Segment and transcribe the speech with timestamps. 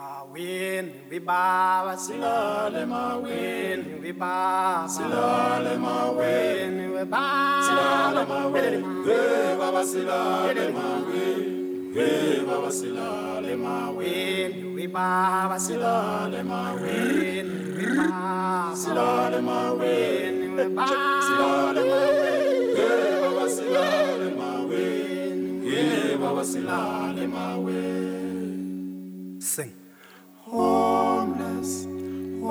[0.00, 12.40] Mawini vibaba silale mawini vibaba silale mawini vibaba silale mawini hey baba silale mawini hey
[12.48, 20.96] baba silale mawini vibaba silale mawini vibaba silale mawini vibaba
[21.28, 28.19] silale mawini hey baba silale mawini hey baba silale mawini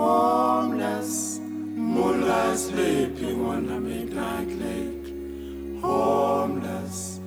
[0.10, 5.08] homeless, moonlight sleeping on a midnight lake.
[5.82, 7.20] Homeless,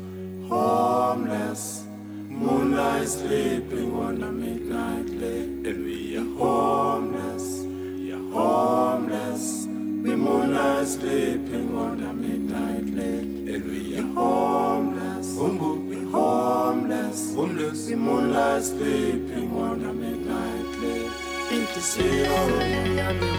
[0.48, 1.84] homeless,
[2.28, 5.66] moonlight sleeping on a midnight lake.
[5.68, 7.46] And we are homeless,
[7.98, 9.44] we are homeless,
[10.04, 13.30] we moonlight sleeping on a midnight lake.
[13.54, 15.28] And we are homeless,
[15.90, 20.21] we homeless, homeless, we moonlight sleeping on a midnight lake.
[21.82, 22.38] Inhliziyo
[22.98, 23.32] yami,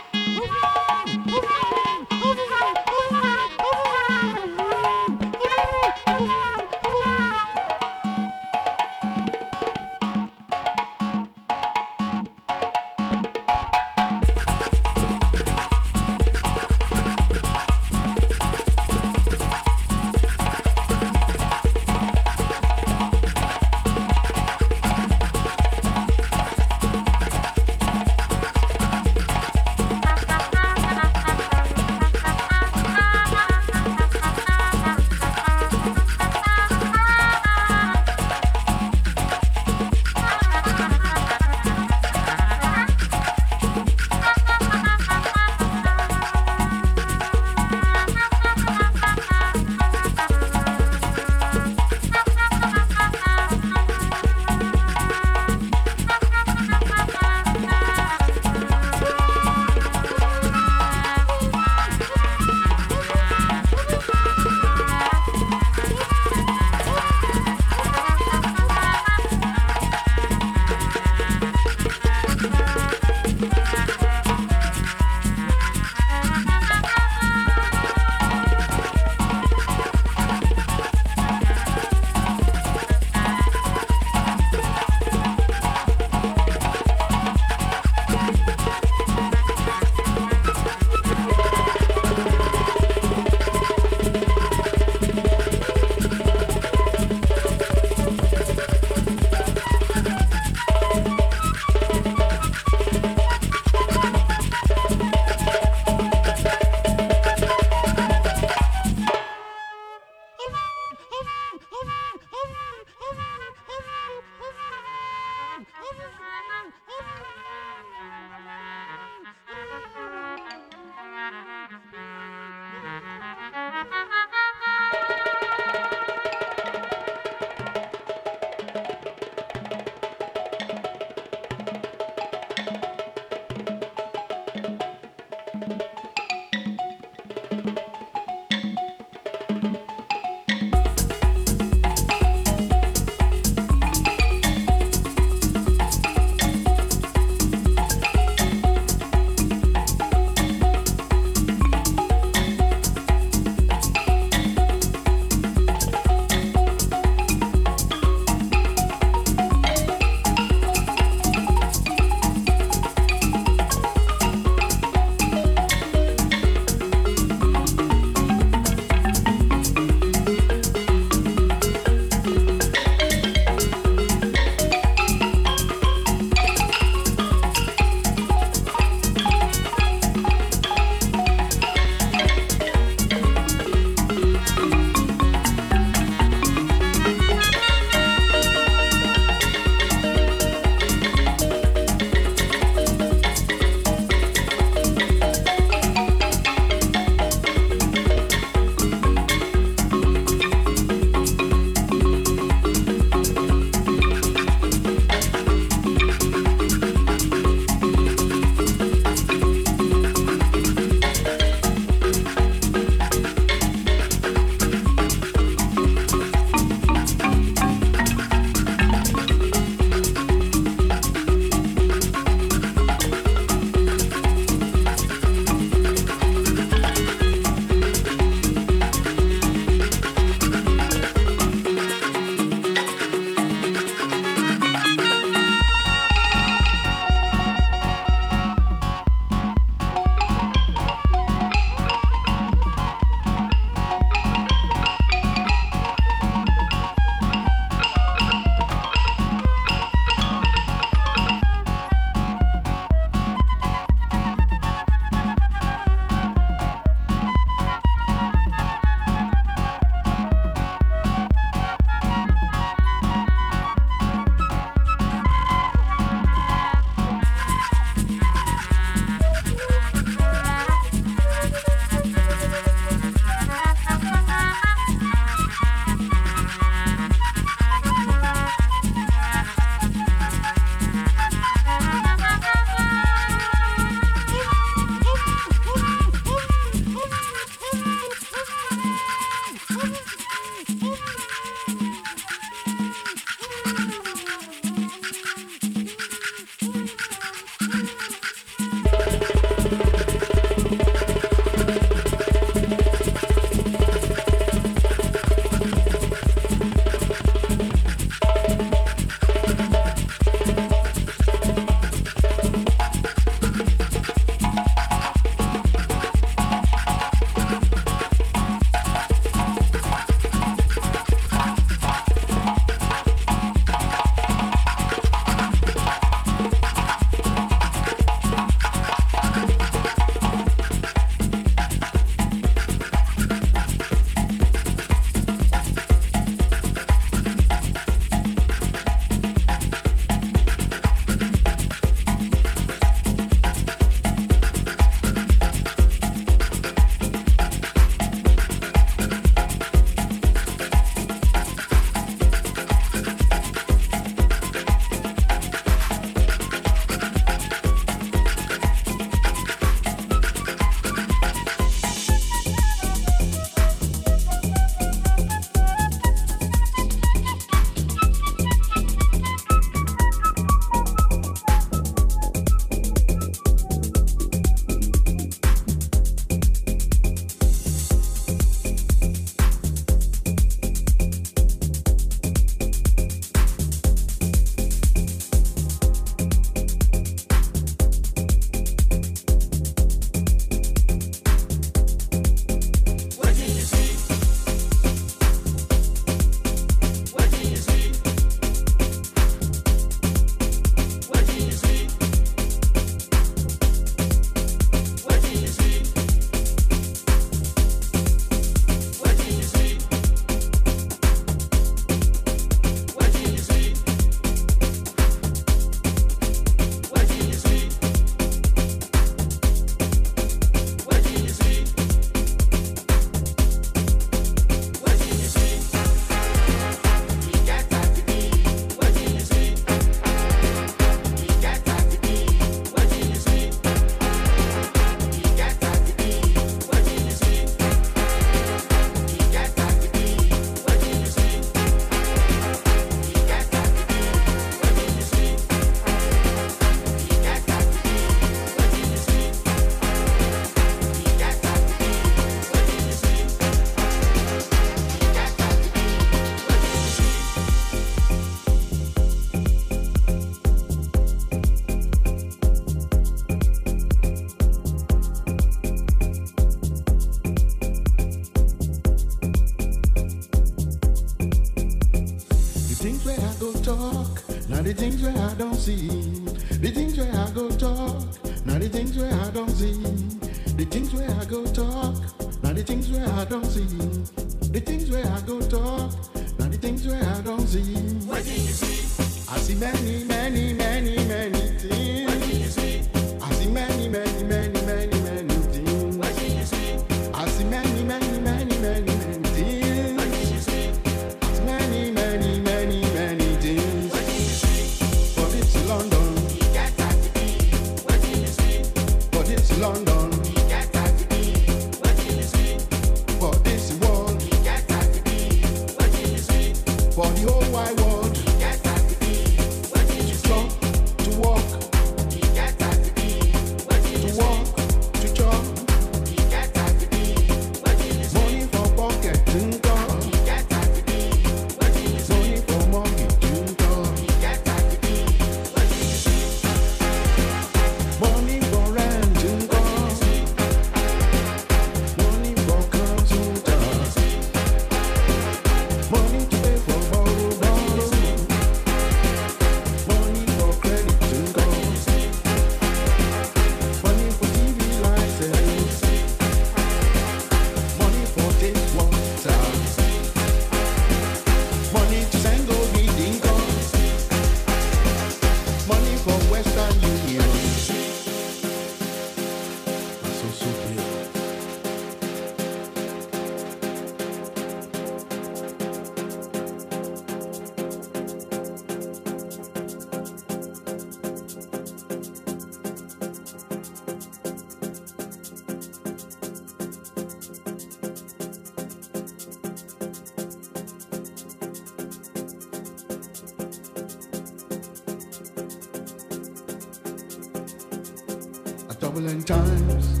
[599.30, 600.00] times.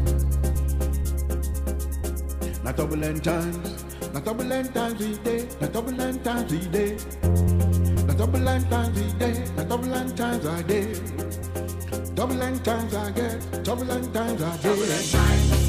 [2.64, 3.84] Not turbulent times.
[4.12, 5.46] Not turbulent times each day.
[5.60, 6.96] Not turbulent times each day.
[8.06, 9.44] Not turbulent times each day.
[9.56, 10.86] Not turbulent times a day.
[12.16, 13.64] Turbulent times I get.
[13.64, 14.62] Turbulent times I get.
[14.62, 15.59] Turbulent times.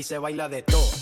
[0.00, 0.99] Aquí se baila de todo.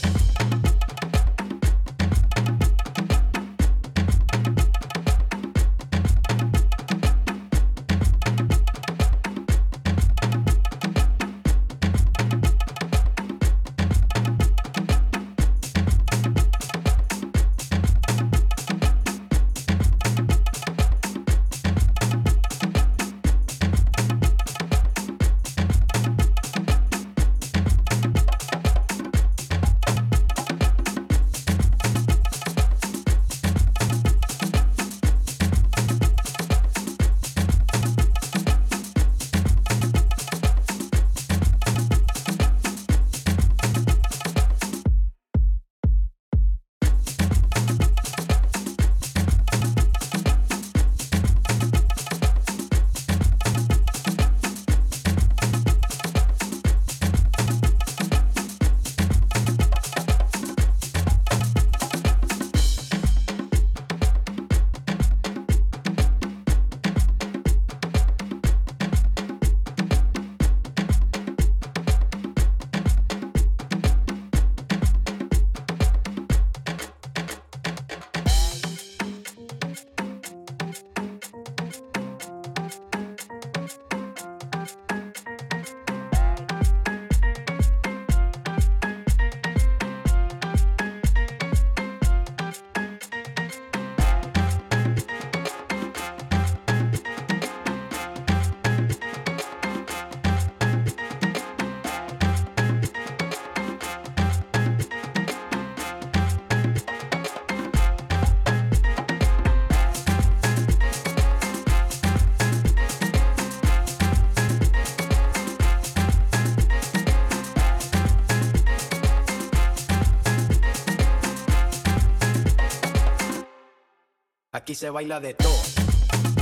[124.59, 126.38] Aquí se baila de todo.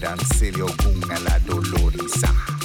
[0.00, 2.59] danse le o gunga la dolorisa.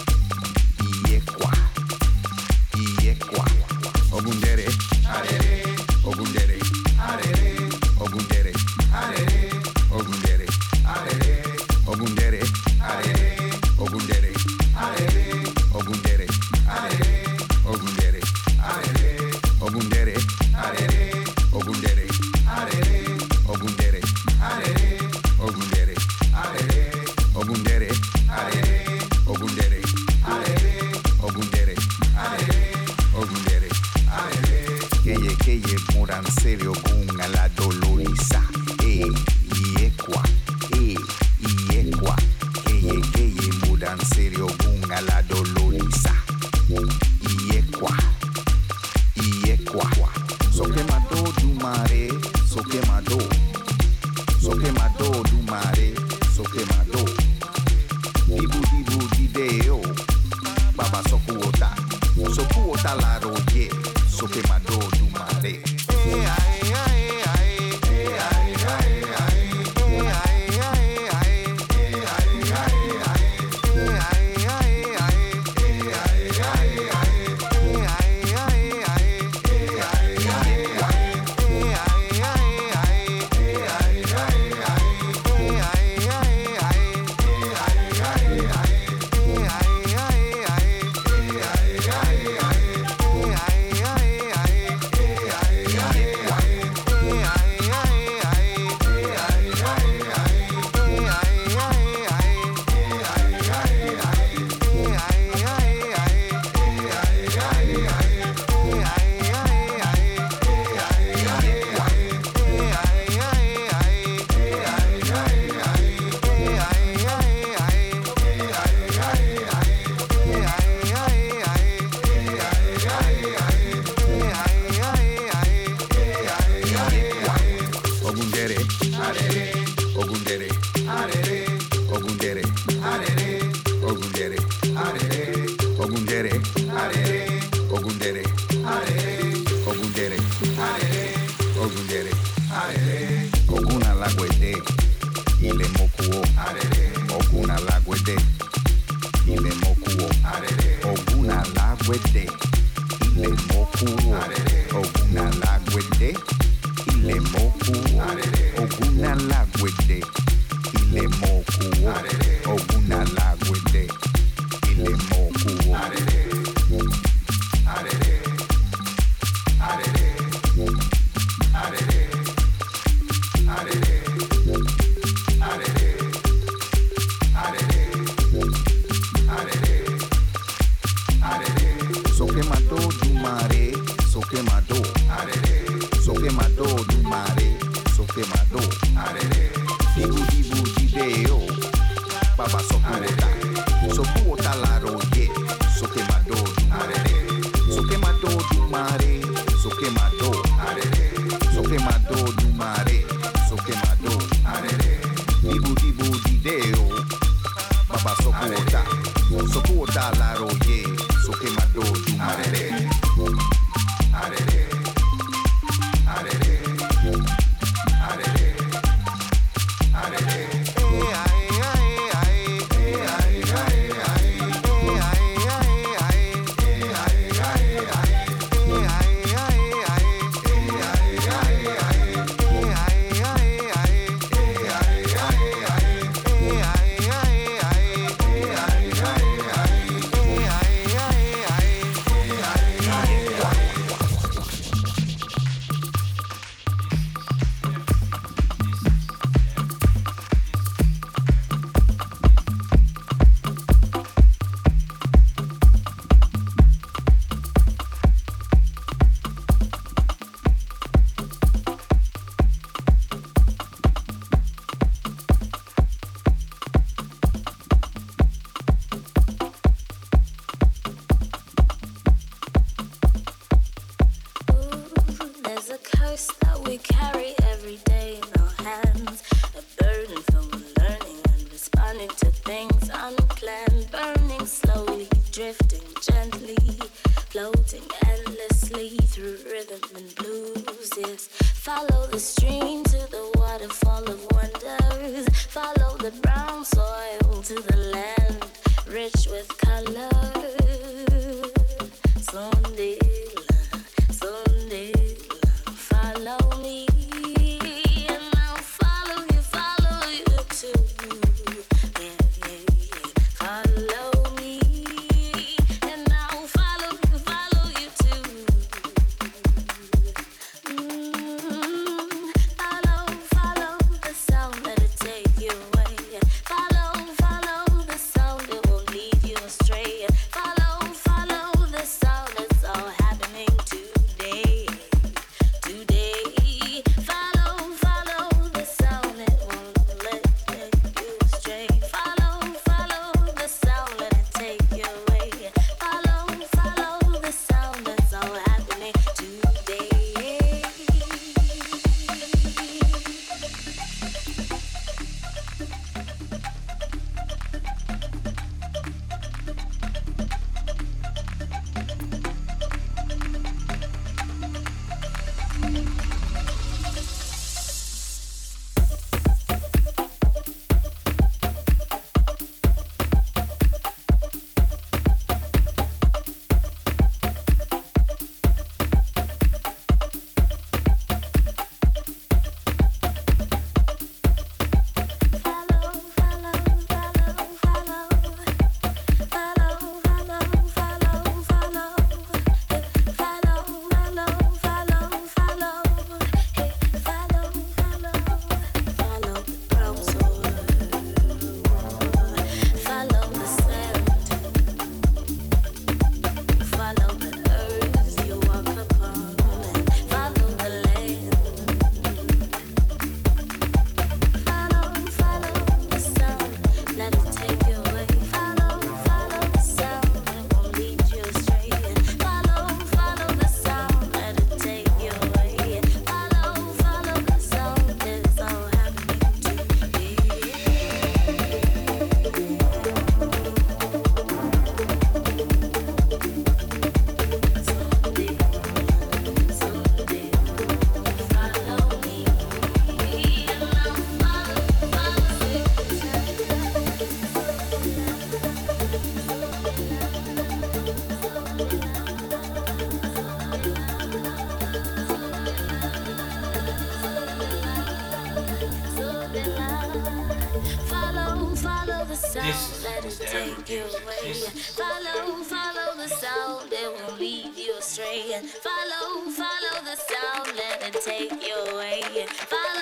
[462.46, 464.34] The let it take you away.
[464.34, 468.40] Follow, follow the sound, it won't lead you astray.
[468.62, 472.04] Follow, follow the sound, let it take you away.
[472.28, 472.75] Follow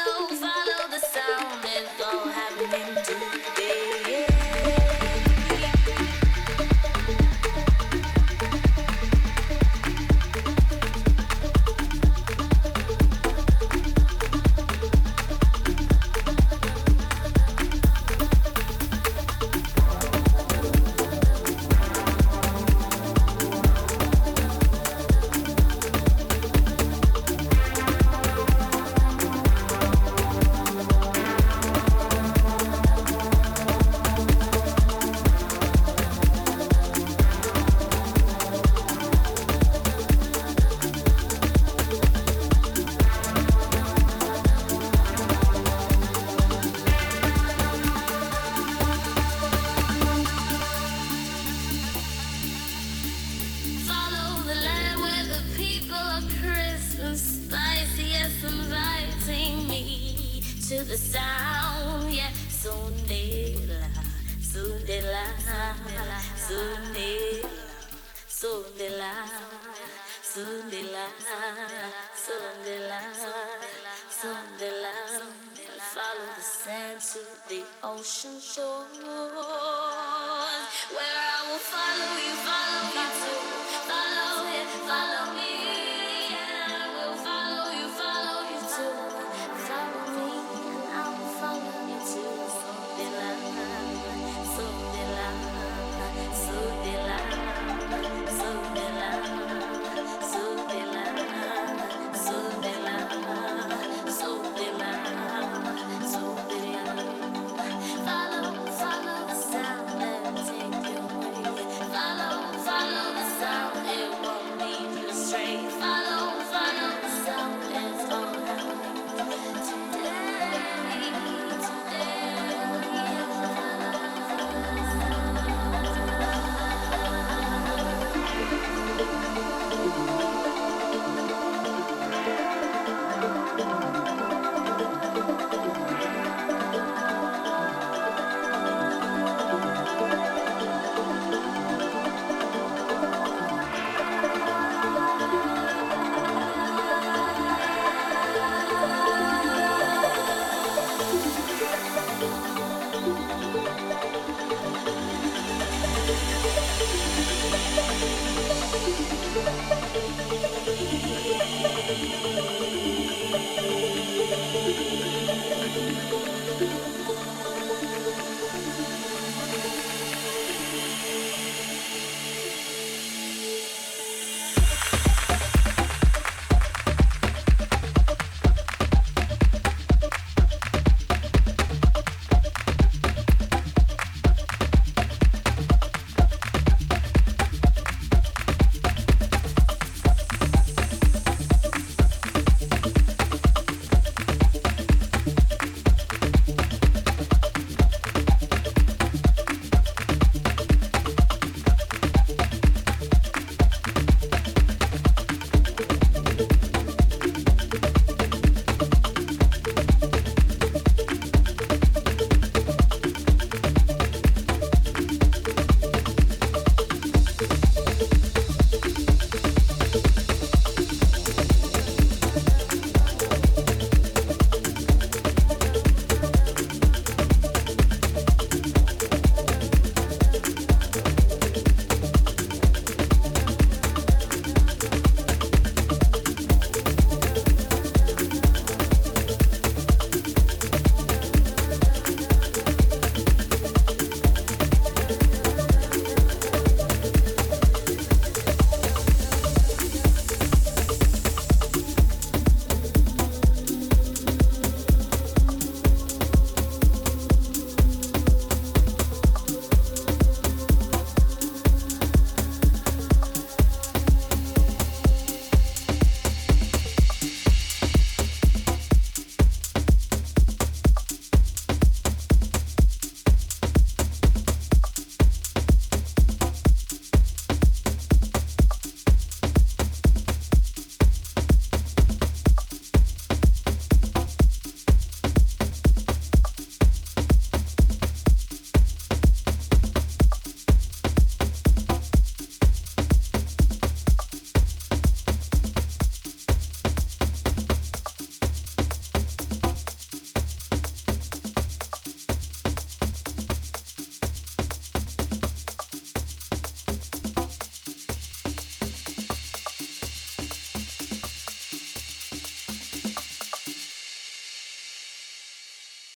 [78.03, 79.22] the ocean